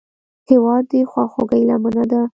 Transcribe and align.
هېواد 0.49 0.83
د 0.91 0.93
خواخوږۍ 1.11 1.61
لمنه 1.69 2.03
ده. 2.11 2.21